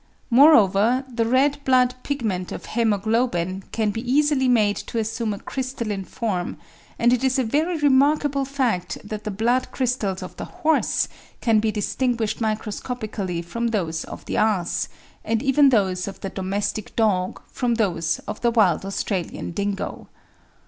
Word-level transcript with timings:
Moreover, 0.31 1.05
the 1.07 1.27
red 1.27 1.63
blood 1.63 1.93
pig 2.01 2.23
ment 2.25 2.51
of 2.51 2.65
haemoglobin 2.65 3.65
can 3.71 3.91
be 3.91 4.01
easily 4.11 4.47
made 4.47 4.77
to 4.77 4.97
assume 4.97 5.31
a 5.31 5.37
crystalline 5.37 6.05
form, 6.05 6.57
and 6.97 7.13
it 7.13 7.23
is 7.23 7.37
a 7.37 7.43
very 7.43 7.77
remarkable 7.77 8.43
fact 8.43 8.97
that 9.03 9.25
the 9.25 9.29
blood 9.29 9.67
crystals 9.71 10.23
of 10.23 10.35
the 10.37 10.45
horse 10.45 11.07
can 11.39 11.59
be 11.59 11.71
distinguished 11.71 12.41
microscopically 12.41 13.43
from 13.43 13.67
those 13.67 14.03
of 14.05 14.25
the 14.25 14.37
ass, 14.37 14.89
and 15.23 15.43
even 15.43 15.69
those 15.69 16.07
of 16.07 16.19
the 16.21 16.29
domestic 16.31 16.95
dog 16.95 17.39
from 17.51 17.75
those 17.75 18.17
of 18.27 18.41
the 18.41 18.49
wild 18.49 18.83
Australian 18.83 19.51
dingo. 19.51 20.09